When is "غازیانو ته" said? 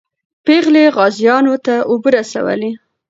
0.95-1.75